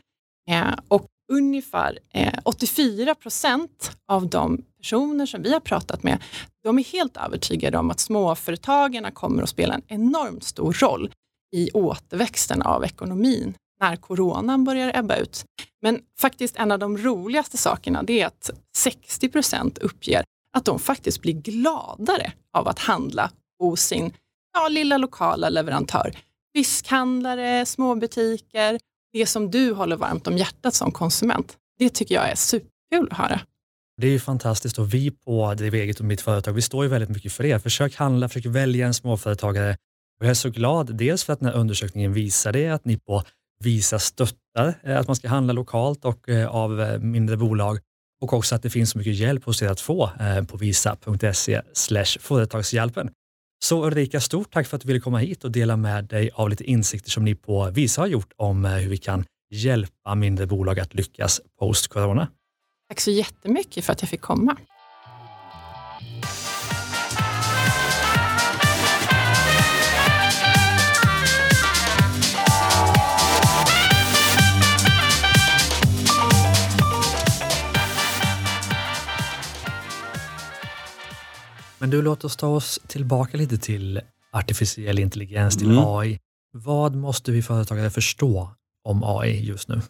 [0.50, 2.00] eh, och ungefär
[2.44, 6.24] 84 procent av de personer som vi har pratat med,
[6.64, 11.12] de är helt övertygade om att småföretagarna kommer att spela en enormt stor roll
[11.56, 15.46] i återväxten av ekonomin när coronan börjar ebba ut.
[15.82, 20.24] Men faktiskt en av de roligaste sakerna det är att 60 procent uppger
[20.58, 24.14] att de faktiskt blir gladare av att handla hos sin
[24.54, 26.16] ja, lilla lokala leverantör.
[26.56, 28.80] Fiskhandlare, småbutiker,
[29.14, 31.58] det som du håller varmt om hjärtat som konsument.
[31.80, 33.42] Det tycker jag är superkul att höra.
[34.02, 36.90] Det är ju fantastiskt och vi på Driv eget och mitt företag, vi står ju
[36.90, 37.64] väldigt mycket för det.
[37.64, 39.78] Försök handla, försök välja en småföretagare.
[40.20, 42.98] Och jag är så glad, dels för att den här undersökningen visar det, att ni
[42.98, 43.24] på
[43.64, 47.80] Visa stöttar eh, att man ska handla lokalt och eh, av eh, mindre bolag
[48.22, 50.10] och också att det finns så mycket hjälp hos er att få
[50.48, 51.62] på visa.se
[52.20, 53.10] företagshjälpen.
[53.60, 56.50] Så Ulrika, stort tack för att du ville komma hit och dela med dig av
[56.50, 60.48] lite insikter som ni på Visa har gjort om eh, hur vi kan hjälpa mindre
[60.48, 62.28] bolag att lyckas post-corona.
[62.90, 64.58] Tack så jättemycket för att jag fick komma.
[81.80, 85.84] Men du, låt oss ta oss tillbaka lite till artificiell intelligens, till Mm.
[85.88, 86.20] AI.
[86.52, 88.50] Vad måste vi företagare förstå
[88.84, 89.82] om AI just nu?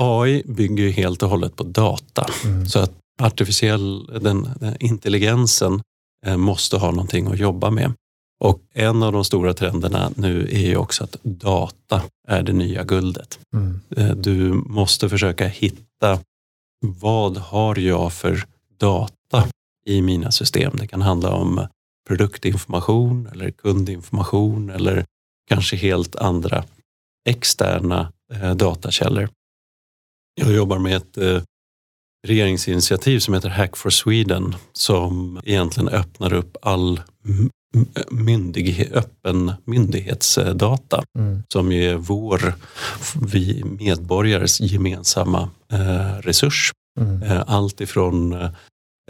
[0.00, 2.26] AI bygger ju helt och hållet på data.
[2.44, 2.66] Mm.
[2.66, 5.82] Så att artificiell den, den intelligensen
[6.26, 7.92] eh, måste ha någonting att jobba med.
[8.40, 12.84] Och en av de stora trenderna nu är ju också att data är det nya
[12.84, 13.38] guldet.
[13.54, 13.80] Mm.
[13.96, 16.18] Eh, Du måste försöka hitta
[16.80, 18.44] vad har jag för
[18.78, 19.14] data
[19.86, 20.76] i mina system.
[20.76, 21.66] Det kan handla om
[22.08, 25.04] produktinformation eller kundinformation eller
[25.48, 26.64] kanske helt andra
[27.28, 29.28] externa eh, datakällor.
[30.40, 31.42] Jag jobbar med ett eh,
[32.28, 39.52] regeringsinitiativ som heter Hack for Sweden som egentligen öppnar upp all m- m- myndighe- öppen
[39.64, 41.42] myndighetsdata Mm.
[41.52, 42.54] som ju är vår,
[43.32, 46.72] vi medborgares gemensamma eh, resurs.
[47.00, 47.42] Mm.
[47.46, 48.32] Allt ifrån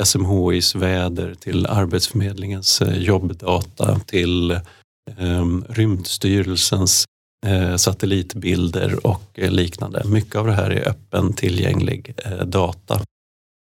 [0.05, 7.05] SMHIs väder till Arbetsförmedlingens eh, jobbdata till eh, Rymdstyrelsens
[7.47, 10.03] eh, satellitbilder och eh, liknande.
[10.05, 13.01] Mycket av det här är öppen tillgänglig eh, data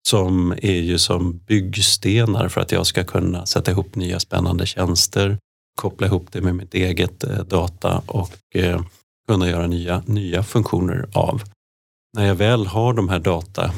[0.09, 5.39] som är ju som byggstenar för att jag ska kunna sätta ihop nya spännande tjänster,
[5.81, 8.83] koppla ihop det med mitt eget eh, data och eh,
[9.29, 11.43] kunna göra nya, nya funktioner av.
[12.17, 13.73] När jag väl har de här data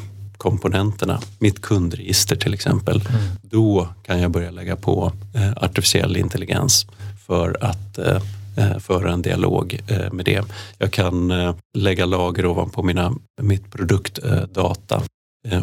[0.49, 3.21] datakomponenterna, mitt kundregister till exempel, Mm.
[3.43, 6.87] då kan jag börja lägga på eh, artificiell intelligens
[7.27, 8.23] för att eh,
[8.57, 10.45] eh, föra en dialog eh, med det.
[10.79, 15.03] Jag kan eh, lägga lager ovanpå mina, mitt produktdata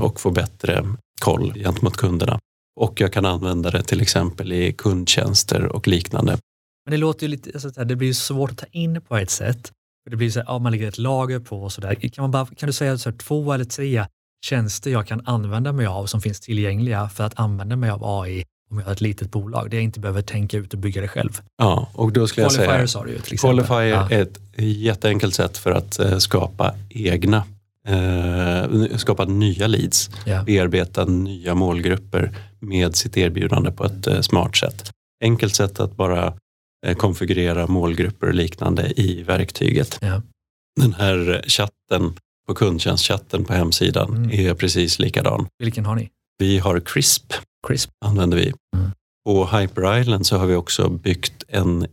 [0.01, 0.85] och få bättre
[1.21, 2.39] koll gentemot kunderna.
[2.79, 6.37] Och jag kan använda det till exempel i kundtjänster och liknande.
[6.85, 9.01] Men det låter ju lite, alltså, så här, det blir ju svårt att ta in
[9.01, 9.71] på ett sätt.
[10.09, 11.95] Det blir så här, ja, man lägger ett lager på och sådär.
[11.95, 14.05] Kan, man bara, kan du säga så här, två eller tre
[14.45, 18.43] tjänster jag kan använda mig av som finns tillgängliga för att använda mig av AI
[18.71, 21.07] om jag har ett litet bolag, där jag inte behöver tänka ut och bygga det
[21.07, 21.41] själv.
[21.57, 23.65] Ja, och då skulle jag säga Qualifier sa du ju till exempel.
[23.65, 24.09] Qualifier Ja.
[24.11, 27.43] är ett jätteenkelt sätt för att eh, skapa egna,
[27.87, 30.43] eh, skapa nya leads, Ja.
[30.43, 34.91] bearbeta nya målgrupper med sitt erbjudande på ett eh, smart sätt.
[35.23, 36.33] Enkelt sätt att bara
[36.87, 39.97] eh, konfigurera målgrupper och liknande i verktyget.
[40.01, 40.21] Ja.
[40.81, 42.13] Den här chatten
[42.47, 44.31] på kundtjänstchatten på hemsidan Mm.
[44.31, 45.47] är precis likadan.
[45.59, 46.09] Vilken har ni?
[46.37, 47.33] Vi har CRISP
[47.67, 47.89] Crisp?
[48.05, 48.53] använder vi.
[48.75, 48.91] Mm.
[49.25, 51.87] På Hyper Island så har vi också byggt en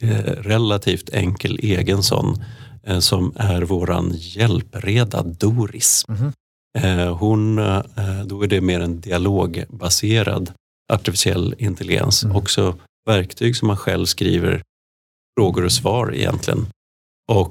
[0.00, 2.42] eh, relativt enkel egen sån
[2.82, 6.04] eh, som är våran hjälpreda Doris.
[6.78, 7.56] Eh, hon,
[8.26, 10.52] då är det mer en dialogbaserad
[10.92, 12.24] artificiell intelligens.
[12.24, 12.36] Mm.
[12.36, 14.62] Också verktyg som man själv skriver
[15.38, 16.66] frågor och svar egentligen.
[17.32, 17.50] Och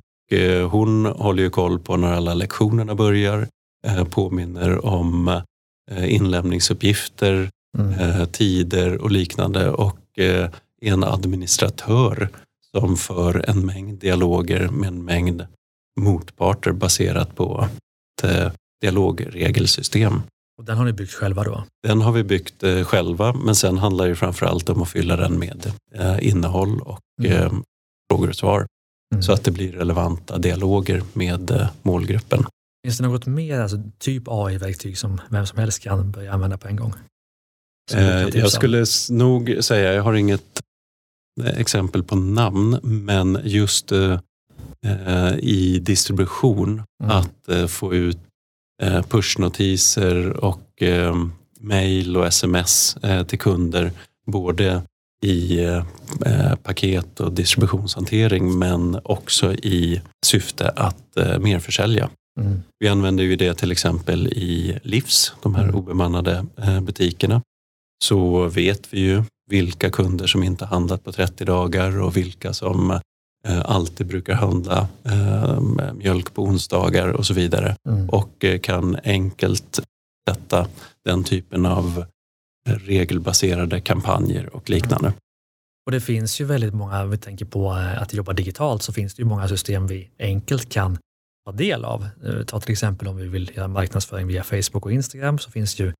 [0.71, 3.47] hon håller ju koll på när alla lektionerna börjar,
[3.87, 5.27] eh, påminner om
[5.91, 7.99] eh, inlämningsuppgifter, Mm.
[7.99, 10.49] eh, tider och liknande och eh,
[10.81, 12.29] är en administratör
[12.71, 15.45] som för en mängd dialoger med en mängd
[15.99, 17.67] motparter baserat på
[18.23, 20.21] ett eh, dialogregelsystem.
[20.57, 21.63] Och den har ni byggt själva då?
[21.87, 25.39] Den har vi byggt eh, själva men sen handlar det framförallt om att fylla den
[25.39, 27.31] med eh, innehåll och Mm.
[27.31, 27.51] eh,
[28.11, 28.67] frågor och svar
[29.13, 29.23] Mm.
[29.23, 32.45] så att det blir relevanta dialoger med eh, målgruppen.
[32.85, 36.67] Finns det något mer, alltså typ AI-verktyg som vem som helst kan börja använda på
[36.67, 36.93] en gång?
[37.93, 40.61] Eh, jag skulle nog säga, jag har inget
[41.43, 44.19] eh, exempel på namn, men just eh,
[44.85, 47.17] eh, i distribution Mm.
[47.17, 48.17] att eh, få ut
[49.09, 50.83] pushnotiser och
[51.59, 53.91] mail och sms till kunder,
[54.25, 54.81] både
[55.25, 55.59] i
[56.25, 62.09] eh, paket och distributionshantering men också i syfte att eh, merförsälja.
[62.39, 62.63] Mm.
[62.79, 65.75] Vi använder ju det till exempel i Livs, de här Mm.
[65.75, 67.41] obemannade eh, butikerna.
[68.03, 72.91] Så vet vi ju vilka kunder som inte handlat på 30 dagar och vilka som
[73.47, 75.61] eh, alltid brukar handla eh,
[75.93, 77.75] mjölk på onsdagar och så vidare.
[77.89, 78.09] Mm.
[78.09, 79.79] Och eh, kan enkelt
[80.29, 80.67] sätta
[81.05, 82.05] den typen av
[82.75, 85.13] regelbaserade kampanjer och liknande.
[85.85, 88.93] Och det finns ju väldigt många, om vi tänker på eh, att jobba digitalt, så
[88.93, 90.97] finns det ju många system vi enkelt kan
[91.45, 92.07] ta del av.
[92.25, 95.75] Eh, Ta till exempel om vi vill göra marknadsföring via Facebook och Instagram så finns
[95.75, 95.93] det ju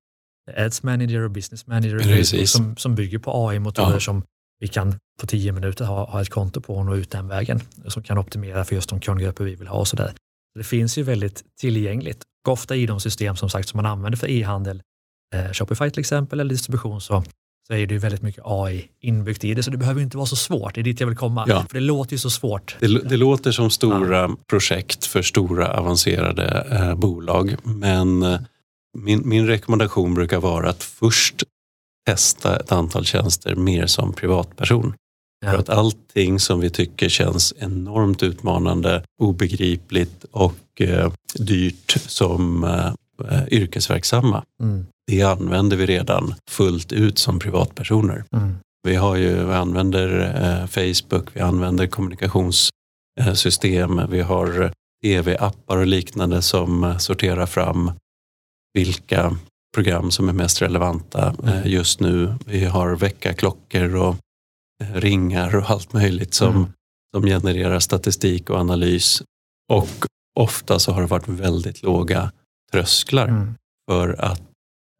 [0.56, 4.00] Ads Manager och Business Manager som, som bygger på AI-motorer Ja.
[4.00, 4.22] som
[4.60, 7.60] vi kan på tio minuter ha, ha ett konto på och nå ut den vägen.
[7.86, 10.12] Som kan optimera för just de kundgrupper vi vill ha och sådär.
[10.52, 12.22] Så Det finns ju väldigt tillgängligt.
[12.46, 14.82] Och ofta i de system som sagt som man använder för e-handel,
[15.34, 17.24] eh, Shopify till exempel, eller distribution, så,
[17.66, 19.62] så är det ju väldigt mycket AI inbyggt i det.
[19.62, 21.44] Så det behöver ju inte vara så svårt, det är dit jag vill komma.
[21.48, 21.64] Ja.
[21.68, 22.76] För det låter ju så svårt.
[22.80, 28.40] Det, det låter som stora projekt för stora avancerade eh, bolag men eh,
[28.98, 31.44] min, min rekommendation brukar vara att först
[32.06, 34.94] testa ett antal tjänster mer som privatperson.
[35.40, 35.50] Ja.
[35.50, 42.92] För att allting som vi tycker känns enormt utmanande, obegripligt och eh, dyrt som eh,
[43.50, 44.86] yrkesverksamma, Mm.
[45.06, 48.24] det använder vi redan fullt ut som privatpersoner.
[48.32, 48.54] Mm.
[48.88, 54.72] Vi, har ju, vi använder eh, Facebook, vi använder kommunikationssystem, vi har
[55.04, 57.90] tv-appar och liknande som eh, sorterar fram
[58.74, 59.36] vilka
[59.74, 62.34] program som är mest relevanta eh, just nu.
[62.46, 64.16] Vi har väckarklockor och
[64.82, 66.66] eh, ringar och allt möjligt som, Mm.
[67.14, 69.22] som genererar statistik och analys.
[69.72, 69.88] Och
[70.40, 72.32] ofta så har det varit väldigt låga
[72.72, 73.54] trösklar Mm.
[73.90, 74.42] för att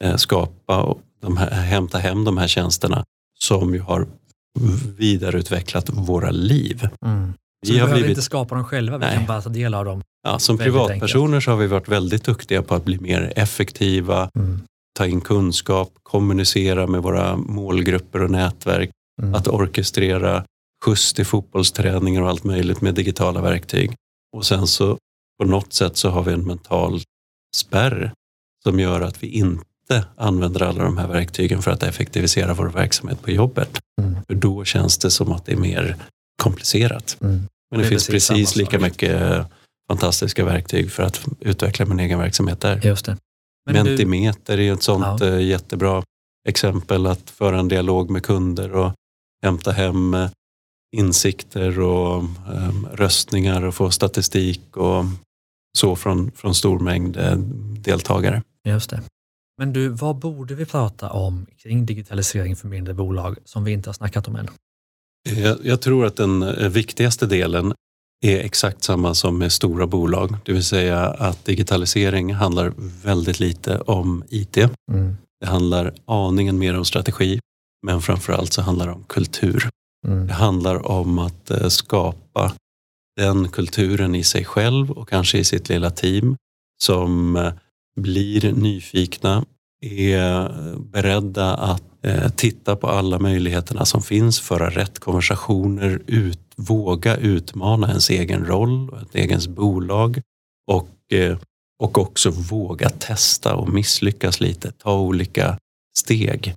[0.04, 3.04] eh, skapa och de här, hämta hem de här tjänsterna
[3.38, 4.06] som ju har
[4.98, 6.88] vidareutvecklat våra liv.
[7.06, 7.32] Mm.
[7.66, 9.16] Så Vi vi har behöver blivit, inte skapa dem själva, vi Nej.
[9.16, 10.02] kan bara ta del av dem.
[10.22, 14.60] ja, som privatpersoner så har vi varit väldigt duktiga på att bli mer effektiva, Mm.
[14.98, 18.90] ta in kunskap, kommunicera med våra målgrupper och nätverk,
[19.22, 19.34] Mm.
[19.34, 20.44] att orkestrera
[20.84, 23.94] skjuts till fotbollsträningar och allt möjligt med digitala verktyg.
[24.36, 24.98] Och sen så
[25.42, 27.00] på något sätt så har vi en mental
[27.56, 28.12] spärr
[28.64, 33.22] som gör att vi inte använder alla de här verktygen för att effektivisera vår verksamhet
[33.22, 33.78] på jobbet.
[34.00, 34.16] Mm.
[34.26, 35.96] För då känns det som att det är mer
[36.42, 37.16] komplicerat.
[37.20, 37.32] Mm.
[37.34, 38.80] Men det, Det är finns precis precis lika sak.
[38.80, 39.46] mycket eh,
[39.88, 42.80] fantastiska verktyg för att utveckla min egen verksamhet där.
[42.86, 43.16] Just det.
[43.66, 45.26] Men du, Mentimeter är ju ett sånt Ja.
[45.26, 46.02] eh, jättebra
[46.48, 48.92] exempel att föra en dialog med kunder och
[49.42, 50.30] hämta hem eh,
[50.96, 52.22] insikter och
[52.54, 55.04] eh, röstningar och få statistik och
[55.78, 57.36] så från, från stor mängd eh,
[57.84, 58.42] deltagare.
[58.64, 59.02] just det.
[59.58, 63.88] Men du, vad borde vi prata om kring digitalisering för mindre bolag som vi inte
[63.88, 64.48] har snackat om än?
[65.28, 67.74] Jag, jag tror att den eh, viktigaste delen
[68.20, 72.72] är exakt samma som med stora bolag, det vill säga att digitalisering handlar
[73.04, 74.56] väldigt lite om IT.
[74.56, 75.16] Mm.
[75.40, 77.40] Det handlar aningen mer om strategi,
[77.86, 79.68] men framförallt så handlar det om kultur.
[80.06, 80.26] Mm.
[80.26, 82.52] Det handlar om att eh, skapa
[83.20, 86.36] den kulturen i sig själv och kanske i sitt lilla team
[86.82, 87.52] som eh,
[87.96, 89.44] blir nyfikna,
[89.82, 97.16] är beredda att eh, titta på alla möjligheterna som finns, föra rätt konversationer, ut, våga
[97.16, 100.20] utmana ens egen roll och ett egens bolag
[100.70, 101.38] och, eh,
[101.82, 105.58] och också våga testa och misslyckas lite, ta olika
[105.98, 106.54] steg.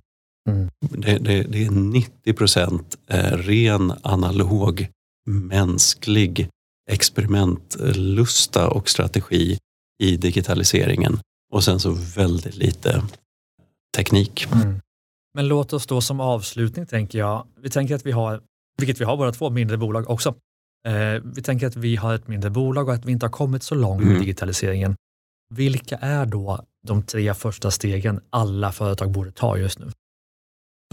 [0.48, 0.70] Mm.
[0.80, 2.96] Det, det, det är 90 procent
[3.32, 4.88] ren analog
[5.26, 6.48] mänsklig
[6.90, 9.58] experimentlusta och strategi
[10.02, 11.18] i digitaliseringen
[11.52, 13.02] och sen så väldigt lite
[13.96, 14.46] teknik.
[14.52, 14.80] Mm.
[15.34, 18.40] Men låt oss då som avslutning tänker jag, vi tänker att vi har,
[18.78, 20.34] vilket vi har båda två, mindre bolag också.
[20.86, 23.62] Eh, vi tänker att vi har ett mindre bolag och att vi inte har kommit
[23.62, 24.18] så långt Mm.
[24.18, 24.96] digitaliseringen.
[25.54, 29.90] Vilka är då de tre första stegen alla företag borde ta just nu?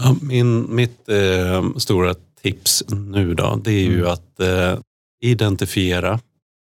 [0.02, 4.12] Ja, min, mitt eh, stora tips nu då, det är ju Mm.
[4.12, 4.78] att eh,
[5.24, 6.20] identifiera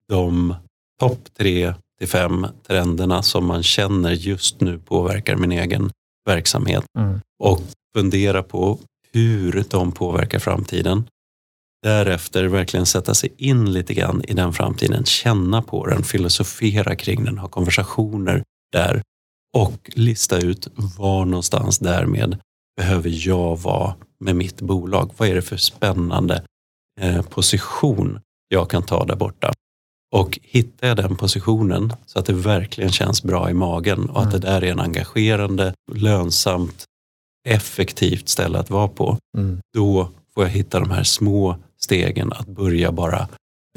[0.09, 0.55] de
[0.99, 5.91] topp tre till fem trenderna som man känner just nu påverkar min egen
[6.25, 7.19] verksamhet Mm.
[7.43, 7.61] och
[7.95, 8.79] fundera på
[9.13, 11.03] hur de påverkar framtiden.
[11.83, 17.23] Därefter verkligen sätta sig in lite grann i den framtiden, känna på den, filosofera kring
[17.25, 19.01] den, ha konversationer där
[19.57, 22.37] och lista ut var någonstans därmed
[22.83, 25.11] behöver jag vara med mitt bolag?
[25.17, 26.43] Vad är det för spännande
[27.01, 29.53] eh, position jag kan ta där borta?
[30.15, 34.31] Och hittar jag den positionen så att det verkligen känns bra i magen och att
[34.31, 34.49] det Mm.
[34.49, 36.85] där är en engagerande, lönsamt,
[37.47, 39.59] effektivt ställe att vara på, Mm.
[39.73, 43.27] då får jag hitta de här små stegen att börja bara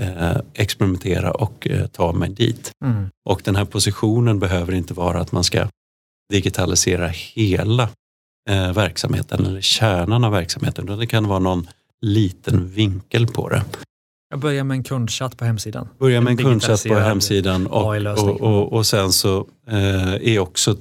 [0.02, 2.70] eh, experimentera och eh, ta mig dit.
[2.84, 3.08] Mm.
[3.28, 5.68] Och den här positionen behöver inte vara att man ska
[6.32, 7.88] digitalisera hela
[8.50, 11.68] eh, verksamheten eller kärnan av verksamheten, utan det kan vara någon
[12.00, 13.62] liten vinkel på det.
[14.30, 15.88] Jag börjar med en kundchatt på hemsidan.
[15.98, 20.38] Börja med en En kundchatt på hemsidan och, och, och, och sen så eh, är
[20.38, 20.76] också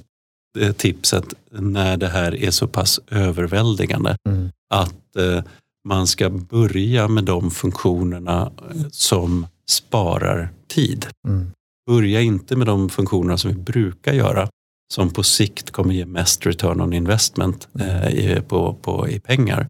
[0.58, 4.50] eh, tipset när det här är så pass överväldigande Mm.
[4.74, 5.44] att eh,
[5.88, 11.06] man ska börja med de funktionerna eh, som sparar tid.
[11.28, 11.50] Mm.
[11.86, 14.48] Börja inte med de funktionerna som vi brukar göra
[14.92, 19.68] som på sikt kommer ge mest return on investment eh, i, på, på, i pengar.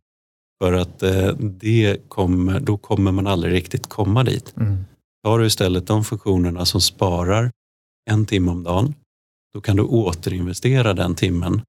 [0.62, 4.54] För att eh, det kommer, då kommer man aldrig riktigt komma dit.
[4.56, 4.84] Mm.
[5.24, 7.50] Tar du istället de funktionerna som sparar
[8.10, 8.94] en timme om dagen,
[9.54, 11.62] då kan du återinvestera den timmen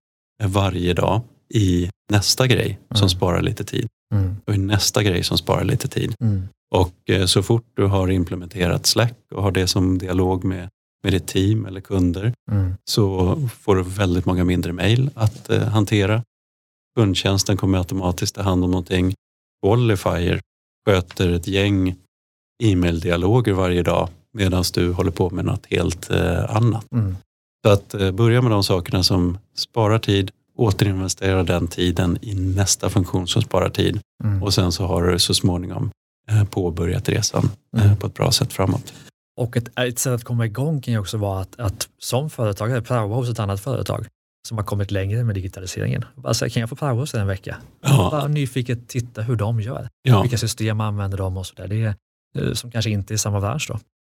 [0.43, 1.21] eh, varje dag
[1.53, 3.09] i nästa grej som Mm.
[3.09, 4.35] sparar lite tid Mm.
[4.47, 6.15] och i nästa grej som sparar lite tid.
[6.21, 6.41] Mm.
[6.75, 10.69] Och eh, så fort du har implementerat Slack och har det som dialog med,
[11.03, 12.73] med ditt team eller kunder Mm.
[12.85, 16.23] så får du väldigt många mindre mejl att eh, hantera.
[16.97, 19.13] Kundtjänsten kommer automatiskt ta hand om någonting.
[19.65, 20.41] Qualifier
[20.85, 21.95] sköter ett gäng
[22.63, 26.85] e-maildialoger varje dag medan du håller på med något helt eh, annat.
[26.91, 27.15] Mm.
[27.65, 32.89] Så att eh, börja med de sakerna som sparar tid, återinvestera den tiden i nästa
[32.89, 34.43] funktion som sparar tid Mm.
[34.43, 35.91] och sen så har du så småningom
[36.29, 37.97] eh, påbörjat resan eh, Mm.
[37.97, 38.93] på ett bra sätt framåt.
[39.41, 42.81] Och ett, ett sätt att komma igång kan ju också vara att, att som företagare
[42.81, 44.07] praoa hos ett annat företag
[44.47, 46.05] som har kommit längre med digitaliseringen.
[46.33, 47.57] Säga, kan jag få praoa hos er en vecka?
[47.81, 49.89] Ja, Bara nyfiket titta hur de gör.
[50.01, 51.67] ja Vilka system använder de och sådär.
[51.67, 51.95] Det är
[52.47, 53.73] eh, som kanske inte är samma bransch då.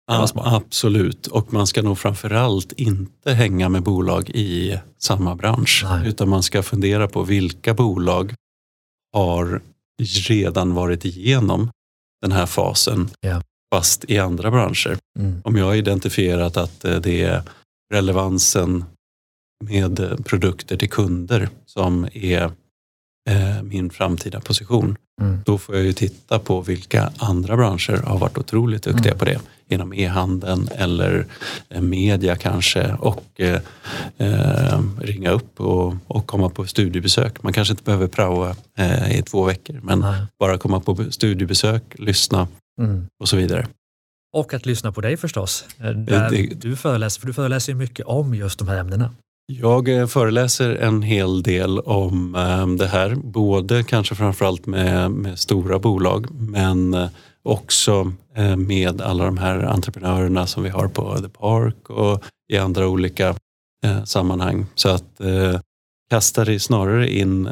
[0.08, 0.54] Det var a- smart.
[0.54, 1.28] absolut.
[1.28, 5.82] Och man ska nog framförallt inte hänga med bolag i samma bransch.
[5.90, 6.08] Nej.
[6.10, 8.34] Utan man ska fundera på vilka bolag
[9.14, 9.62] har
[10.30, 11.70] redan varit igenom
[12.22, 13.42] den här fasen Ja.
[13.74, 14.98] Fast i andra branscher.
[15.20, 15.42] Mm.
[15.44, 17.42] Om jag har identifierat att eh, det är
[17.94, 18.86] relevansen
[19.66, 22.44] med eh, produkter till kunder som är
[23.30, 25.40] eh, min framtida position, Mm.
[25.46, 29.20] då får jag ju titta på vilka andra branscher har varit otroligt duktiga Mm.
[29.20, 29.40] på det.
[29.68, 31.26] Inom e-handeln eller
[31.80, 33.60] media kanske och eh,
[35.02, 37.44] ringa upp och, och komma på studiebesök.
[37.44, 40.22] Man kanske inte behöver praoa eh, i två veckor men Nej.
[40.40, 42.48] bara komma på studiebesök, lyssna
[42.82, 43.06] Mm.
[43.20, 43.68] och så vidare.
[44.36, 45.66] Och att lyssna på dig förstås.
[45.80, 49.10] Eh, det- du föreläser, för du föreläser mycket om just de här ämnena.
[49.46, 55.40] Jag eh, föreläser en hel del om eh, det här, både kanske framförallt med, med
[55.40, 57.08] stora bolag men
[57.44, 58.12] också
[58.58, 63.36] med alla de här entreprenörerna som vi har på The Park och i andra olika
[64.06, 64.66] sammanhang.
[64.76, 65.22] Så att
[66.10, 67.48] kasta dig snarare in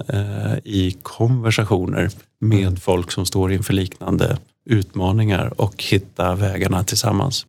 [0.64, 2.10] i konversationer
[2.40, 2.76] med Mm.
[2.76, 7.46] folk som står inför liknande utmaningar och hitta vägarna tillsammans.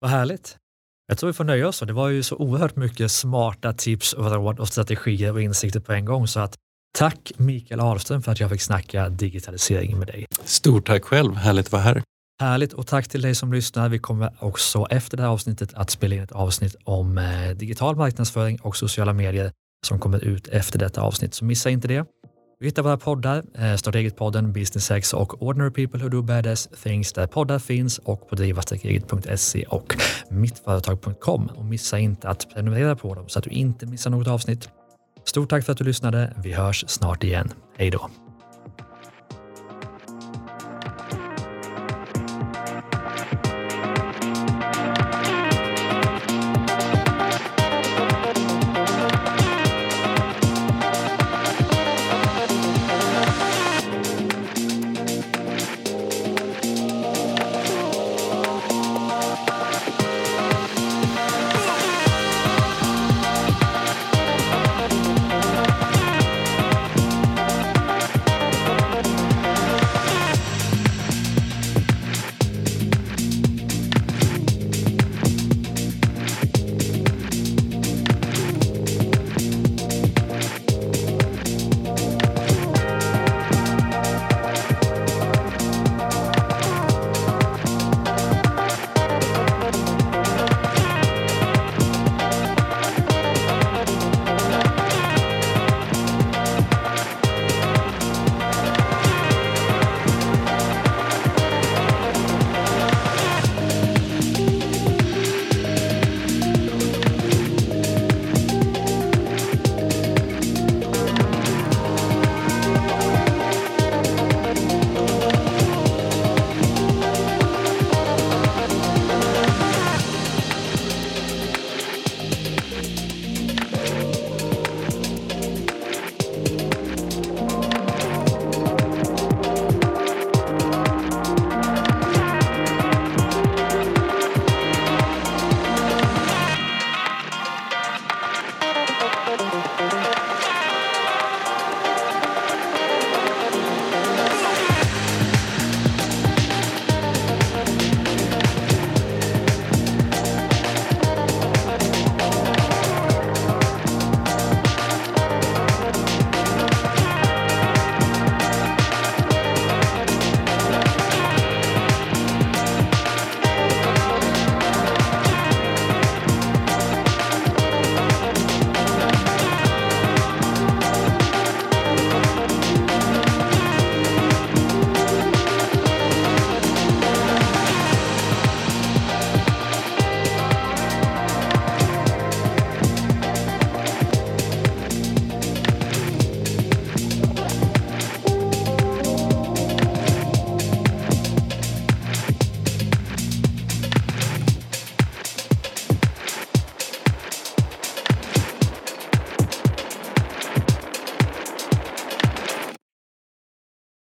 [0.00, 0.56] Vad härligt.
[1.06, 1.80] Jag tror vi får nöja oss.
[1.80, 5.92] Det var ju så oerhört mycket smarta tips och råd och strategier och insikter på
[5.92, 6.28] en gång.
[6.28, 6.56] Så att
[6.98, 10.26] tack Mikael Ahlström för att jag fick snacka digitalisering med dig.
[10.44, 12.02] Stort tack själv, härligt att vara här.
[12.40, 13.88] Härligt och tack till dig som lyssnar.
[13.88, 17.96] Vi kommer också efter det här avsnittet att spela in ett avsnitt om eh, digital
[17.96, 19.52] marknadsföring och sociala medier
[19.86, 21.34] som kommer ut efter detta avsnitt.
[21.34, 22.04] Så missa inte det.
[22.62, 27.12] Vi hittar våra poddar, eh, Startegit-podden, Business Sex och Ordinary People Who Do Badass Things
[27.12, 29.96] där poddar finns och på driva-eget.se och
[30.30, 31.46] mittföretag.com.
[31.46, 34.68] Och missa inte att prenumerera på dem så att du inte missar något avsnitt.
[35.24, 36.36] Stort tack för att du lyssnade.
[36.42, 37.52] Vi hörs snart igen.
[37.76, 38.10] Hej då!